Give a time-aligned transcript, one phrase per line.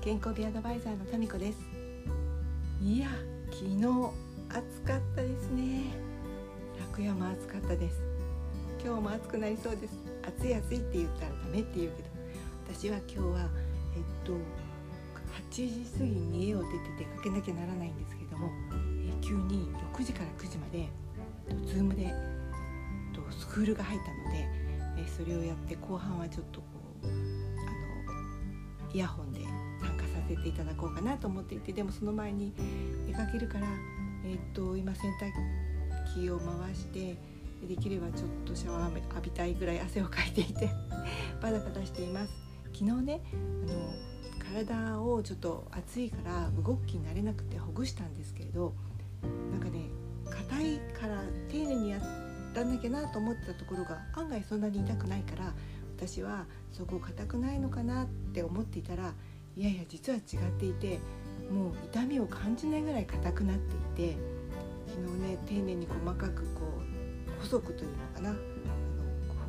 [0.00, 1.58] 健康美アドバイザーのタミコです。
[2.82, 3.08] いや
[3.50, 3.84] 昨日
[4.48, 5.92] 暑かったですね。
[6.80, 8.00] 楽屋も暑かったです。
[8.82, 9.92] 今日も暑くなりそうです。
[10.26, 12.08] 暑い暑いって言ったらダメって言うけど
[12.74, 13.50] 私は今日は
[13.96, 16.70] えっと8時過ぎに家を出て
[17.00, 18.48] 出かけなきゃならないんですけども、
[19.06, 20.88] え急に6時から9時まで
[21.66, 22.14] ズームで
[23.12, 24.48] とスクールが入ったので、
[25.04, 26.83] えそれをやって後半はちょっとこう
[28.94, 29.40] イヤホンで
[29.80, 32.52] 参加させていただこうかなと思っていてでもその前に
[33.06, 33.66] 出かけるから、
[34.24, 35.32] えっと今洗濯
[36.14, 37.16] 機を回して
[37.66, 40.70] できればちょっとシャワー浴びたいぐらい汗をかいていて
[41.42, 42.32] バタバタしています。
[42.72, 44.14] 昨日ねあの
[44.52, 48.74] 体をちょっと暑いから動く気になれなくてほぐしたんですけれど
[49.50, 49.88] なんかね
[50.30, 51.98] 硬いから丁寧にや
[52.54, 55.52] らなきゃなと思ってたところが案外そんなに痛くないから
[55.96, 59.14] 私はそこ硬くないのかなって思っていたら
[59.56, 60.98] いやいや実は違っていて
[61.50, 63.56] もう痛みを感じないぐらい硬くなっ
[63.94, 64.16] ていて
[64.88, 66.60] 昨日ね丁寧に細かくこ
[67.38, 68.38] う細くというのかなあの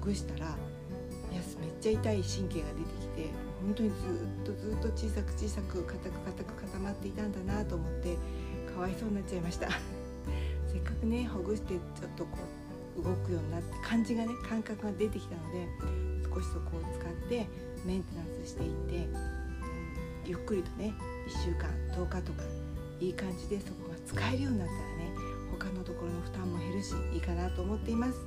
[0.00, 8.16] ほぐしたらいやめっちゃ痛い神経が出てきて本当にずっとずっと小さく小さく硬く硬く固まっていたんだなと思って
[8.74, 9.68] かわいそうになっちゃいました。
[10.70, 12.38] せっかくねほぐしてちょっとこ
[12.98, 15.68] う動くようになって感じがね感覚が出てきたので
[16.34, 17.46] 少しそこを使って
[17.84, 20.92] メンテナンスしていって、うん、ゆっくりとね
[21.28, 22.42] 1週間10日とか
[23.00, 24.84] いい感じでそこが使えるようになったらね
[25.58, 28.18] 他のところの負担も減るしいいかなと思っています。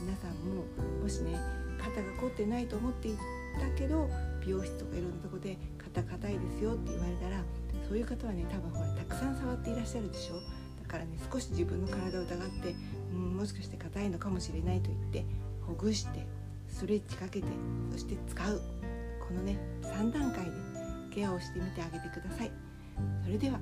[0.00, 0.64] 皆さんも
[1.02, 1.38] もしね
[1.78, 3.16] 肩が凝ってないと思ってい
[3.60, 4.08] たけど
[4.44, 7.42] 美容室とかいろんなとこで肩硬いですよって言われたら
[7.88, 10.40] そういう方はね多分ほらたくさん触っていらっしゃるでしょ。
[10.82, 12.74] だからね少し自分の体を疑って
[13.12, 15.24] うんもしかして硬いのかもしれないと言って
[15.66, 16.26] ほぐして
[16.74, 17.46] ストレッチかけて
[17.92, 18.60] そして使う
[19.28, 20.50] このね3段階で
[21.14, 22.50] ケアをしてみてあげてください。
[23.22, 23.60] それでは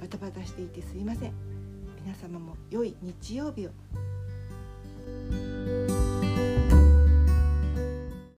[0.00, 1.32] バタバタしていてすいません。
[2.04, 3.70] 皆様も良い日曜日を